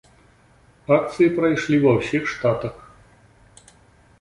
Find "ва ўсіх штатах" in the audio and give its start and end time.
1.85-2.75